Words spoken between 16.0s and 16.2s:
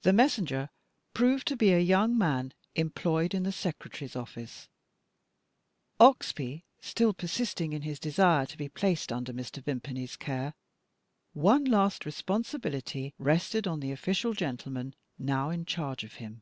of